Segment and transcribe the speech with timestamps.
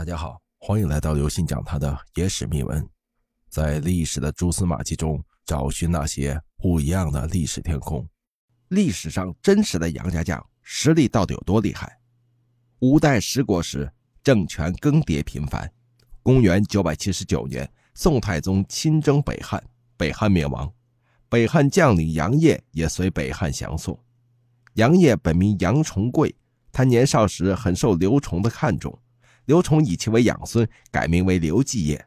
[0.00, 2.88] 大家好，欢迎来到刘信讲他的野史秘闻，
[3.50, 8.08] 在历史的蛛丝马迹中找寻那些不一样的历史天空。
[8.68, 12.00] 历史上真实的杨家将实力到底有多厉害？
[12.78, 13.92] 五代十国时，
[14.24, 15.70] 政权更迭频繁。
[16.22, 19.62] 公元九百七十九年，宋太宗亲征北汉，
[19.98, 20.72] 北汉灭亡，
[21.28, 24.02] 北汉将领杨业也随北汉降宋。
[24.76, 26.34] 杨业本名杨重贵，
[26.72, 28.98] 他年少时很受刘崇的看重。
[29.46, 32.06] 刘崇以其为养孙，改名为刘继业。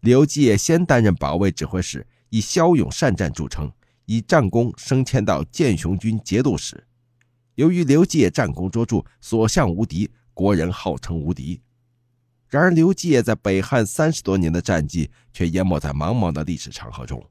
[0.00, 3.72] 刘继业先担任保卫指挥使，以骁勇善战著称，
[4.04, 6.86] 以战功升迁到建雄军节度使。
[7.54, 11.62] 由于刘继业战功卓著，所向无敌，国人号称无敌。
[12.48, 17.18] 然而，刘继业在北汉三十多年的战绩却淹没在茫茫的历史长河中，《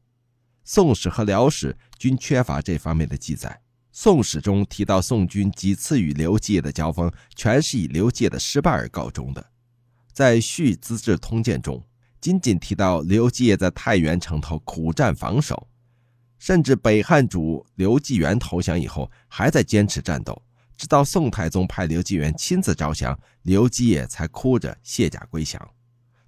[0.63, 3.49] 宋史》和《辽史》均缺乏这方面的记载。
[3.95, 9.45] 《宋史》中提到宋军几次与刘继业的交锋，全是以刘继业的失败而告终的。
[10.11, 11.81] 在《续资治通鉴》中，
[12.20, 15.68] 仅仅提到刘继业在太原城头苦战防守，
[16.40, 20.41] 甚至北汉主刘继元投降以后，还在坚持战斗，
[20.75, 25.70] 直到宋太宗派刘继元亲自招降，刘继业才哭着卸甲归降。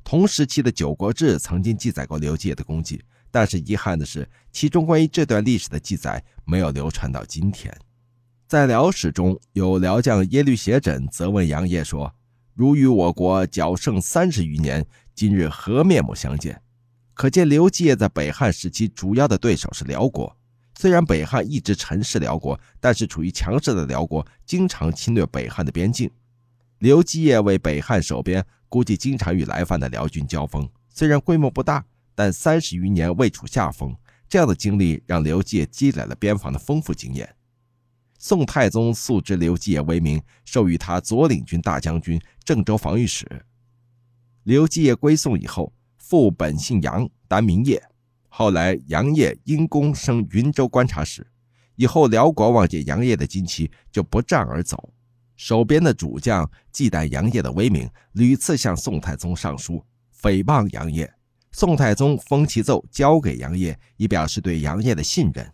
[0.04, 3.02] 同时期的《九国志》曾经记载过刘继业的功绩。
[3.36, 7.70] 但是遗憾的是，其中关于这段历史的记载没有流传到今天。
[8.48, 12.16] 在辽史中有辽将耶律斜轸责问杨业说
[12.56, 16.62] ：“如与我国较胜三十余年，今日何面目相见？”
[17.14, 20.34] 可见刘继业在北汉时期主要的对手是辽国。
[20.80, 26.10] 虽然北汉一直臣视辽国，但是处于强势的辽国经常侵略北汉的边境。
[26.80, 31.84] 刘继业为北汉守边，估计经常与来犯的辽军交锋，虽然规模不大。
[32.16, 33.96] 但三十余年未处下风，
[34.28, 37.36] 这样的经历让刘继业积累了边防的丰富经验。
[38.18, 43.46] 宋太宗素知刘继业威名，授予他左领军大将军、郑州防御使。
[44.44, 47.84] 刘继业归宋以后，父本姓杨，单名业。
[48.30, 51.28] 后来杨业因功升云州观察使。
[51.76, 54.94] 以后辽国望见杨业的旌旗，就不战而走。
[55.36, 59.84] 守边的主将忌惮杨业的威名，屡次向宋太宗上书
[60.22, 61.14] 诽谤杨业。
[61.58, 65.50] 宋太宗封其奏交给杨业，以表示对杨业的信任。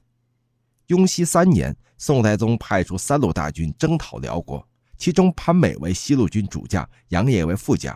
[0.87, 4.67] 雍熙三年，宋太宗派出三路大军征讨辽国，
[4.97, 7.95] 其中潘美为西路军主将，杨业为副将。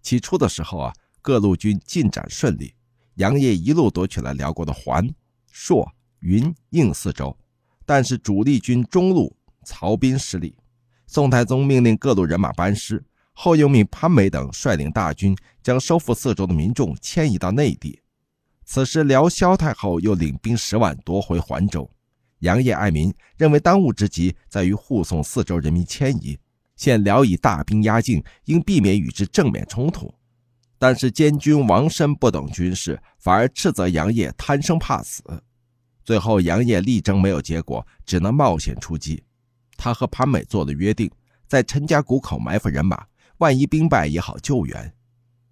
[0.00, 2.72] 起初的时候啊，各路军进展顺利，
[3.16, 5.12] 杨业一路夺取了辽国的环、
[5.50, 5.90] 朔、
[6.20, 7.36] 云、应四州。
[7.84, 10.54] 但是主力军中路曹彬失利，
[11.08, 13.04] 宋太宗命令各路人马班师。
[13.42, 17.98] 后又命潘美等率领大军，将收复四周的民众迁移到内地。
[18.66, 21.90] 此时，辽萧太后又领兵十万夺回环州。
[22.40, 26.38] 杨业爱民，认为当务之急在于护送四周人民迁移。
[26.76, 30.12] 现辽以大兵压境，应避免与之正面冲突。
[30.78, 35.22] 但是监军王申不懂军事，反而斥责杨业贪生怕死。
[36.04, 39.24] 最后，杨业力争没有结果，只能冒险出击。
[39.78, 41.10] 他和潘美做了约定，
[41.48, 43.06] 在陈家谷口埋伏人马。
[43.40, 44.94] 万一兵败也好救援。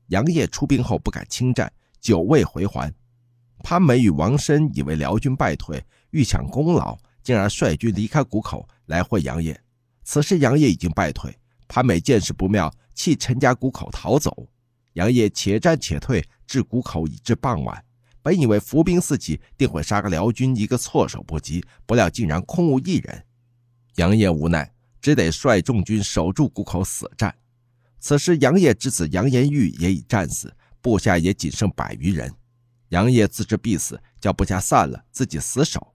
[0.08, 2.92] 杨业出兵后不敢轻战，久未回还。
[3.62, 9.58] 潘美与王申以为辽军败退，欲抢功劳，进而率军离开谷口来会杨业。
[10.04, 11.34] 此时杨业已经败退，
[11.66, 14.48] 潘美见势不妙，弃陈家谷口逃走。
[14.92, 17.82] 杨业且战且退，至谷口已至傍晚。
[18.20, 23.24] 本以为伏兵四起，定会杀个辽军一个措手不及，不料竟然空无一人。
[23.96, 24.70] 杨业无奈，
[25.00, 27.34] 只得率众军守住谷口死战。
[28.00, 32.32] 此时，杨业之子杨延玉也已战死，部下也仅剩百余人。
[32.90, 35.94] 杨业自知必死，叫部下散了，自己死守。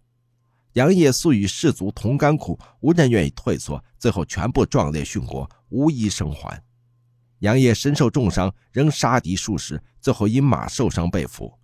[0.73, 6.63] 杨业素与士卒同甘苦，无人愿意退缩，最后全部壮烈殉国，无一生还。
[7.39, 11.57] 杨业身受重伤，仍杀敌数十，最后因马受伤被俘。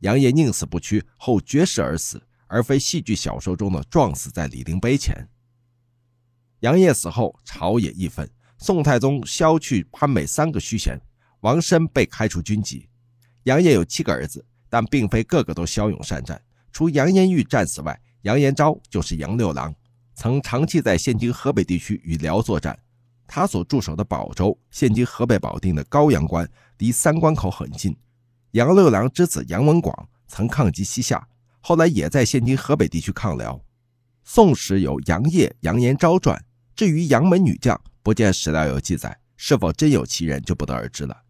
[0.00, 5.28] 杨业宁死不屈，后绝食而死，而非戏剧小说中的撞死在李陵碑前。
[6.60, 8.30] 杨业死后，朝野义愤。
[8.58, 11.00] 宋太宗削去潘美三个虚衔，
[11.40, 12.88] 王申被开除军籍。
[13.44, 16.40] 杨业有七个儿子，但并非个个都骁勇善战。
[16.72, 19.74] 除杨延玉战死外，杨延昭就是杨六郎，
[20.14, 22.78] 曾长期在现今河北地区与辽作战。
[23.26, 26.48] 他所驻守的保州（现今河北保定的高阳关）
[26.78, 27.96] 离三关口很近。
[28.52, 31.26] 杨六郎之子杨文广曾抗击西夏，
[31.60, 33.56] 后来也在现今河北地区抗辽。
[34.24, 36.44] 《宋史》有杨业、杨延昭传。
[36.74, 41.22] 至于杨门女将，不见史料有记载，是否真有其人就不得而知了。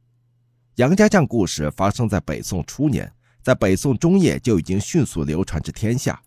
[0.75, 3.11] 杨家将故事发生在北宋初年，
[3.45, 6.21] 在北宋中叶就已经迅速流传至天下。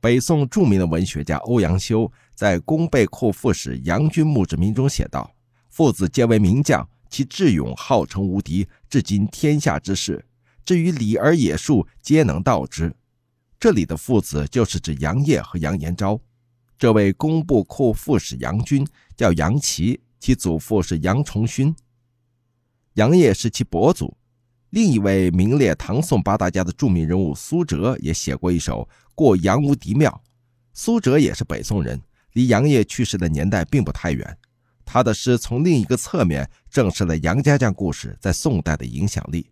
[0.00, 5.30] 北宋著名的文学家欧阳修在《功备库副使杨君墓志铭》中写道
[5.68, 10.24] ：“父子皆为名将，其智勇号称无敌，至今天下之事，
[10.64, 12.90] 至于礼而野术，皆能道之。
[13.58, 16.18] 这里的父子就是指杨业和杨延昭。
[16.80, 21.76] 这位工部库副使杨军叫杨琦，其祖父是杨崇勋。
[22.94, 24.16] 杨业是其伯祖。
[24.70, 28.80] 另一位名列唐宋八大家的著名人物苏辙也写过一首
[29.14, 30.10] 《过杨无敌庙》。
[30.72, 32.00] 苏辙也是北宋人，
[32.32, 34.38] 离杨业去世的年代并不太远。
[34.86, 39.50] 他的诗从另一个侧面证实了杨家将故事在宋代的影响力。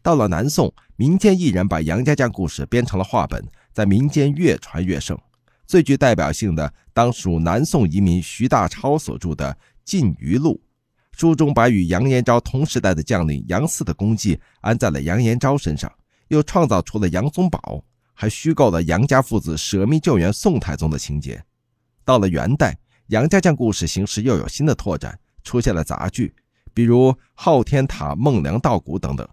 [0.00, 5.18] 到了南宋，民间艺人把杨家将故事编成了话本，在民间越传越盛。
[5.72, 9.50] 最具代表性的当属南宋移民徐大超所著的
[9.86, 10.60] 《晋余录》。
[11.18, 15.90] 书中把与杨延昭同时代的将领杨四的功绩安在了杨延昭身上，
[16.28, 17.82] 又创造出了杨宗保，
[18.12, 21.42] 还虚构了杨家父子舍命救援宋太宗的情节。
[22.04, 22.76] 到了元代，
[23.06, 26.34] 杨家将故事形式又有新的拓展，出现了杂剧，
[26.74, 29.26] 比如《昊天塔》《孟良道骨》等等。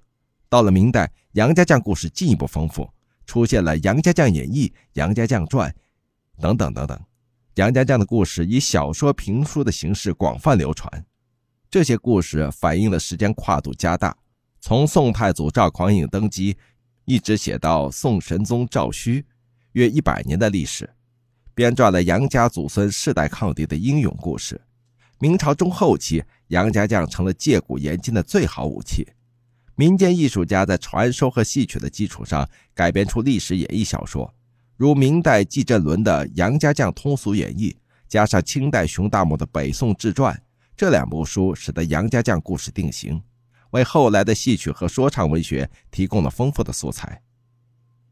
[0.48, 2.90] 到了明代，杨家将故事进一步丰富，
[3.26, 5.70] 出现了《杨家将演义》《杨家将传》
[6.40, 7.00] 等等等等。
[7.56, 11.06] 杨家将的故事以小说、评书的形式广泛流传。
[11.70, 14.16] 这些故事反映的时间跨度加大，
[14.60, 16.58] 从宋太祖赵匡胤登基，
[17.06, 19.24] 一直写到宋神宗赵顼，
[19.74, 20.90] 约一百年的历史，
[21.54, 24.60] 编撰了杨家祖孙世代抗敌的英勇故事。
[25.20, 29.06] 明朝中后期，杨家将成了借古言今的最好武器。
[29.76, 34.34] 民间艺术家在传说和戏曲的基础上改编出历史演义小说，
[34.80, 37.70] 如明代纪振伦的《杨家将通俗演义》，
[38.08, 40.34] 加上清代熊大木的《北宋志传》。
[40.78, 43.22] 这两部书使得杨家将故事定型，
[43.72, 47.22] 为后来的戏曲和说唱文学提供了丰富的素材。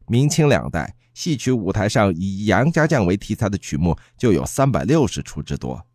[0.08, 5.86] 明清两代戏曲舞台上以杨家将为题材的曲目就有三百六十出之多。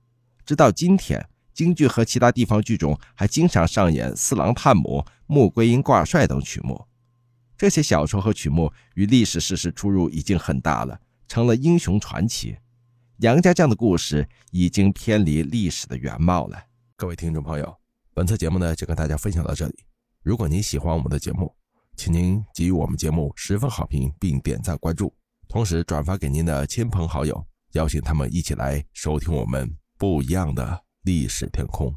[0.44, 1.24] 直到今天，
[1.54, 6.88] 京剧和其他地方剧种还经常上演《四郎探母》《穆桂英挂帅》等曲目。
[7.64, 11.00] 这些小说和曲目与历史事实出入已经很大了，
[11.30, 12.58] 成了英雄传奇。
[13.20, 16.62] 杨家将的故事已经偏离历史的原貌了。
[16.98, 17.78] 各位听众朋友，
[18.14, 19.76] 本次节目呢就跟大家分享到这里。
[20.24, 21.56] 如果您喜欢我们的节目，
[21.96, 25.16] 请您给予我们节目十分好评，并点赞关注，
[25.48, 31.96] 同时转发给您的亲朋好友，邀请他们一起来收听我们不一样的历史天空。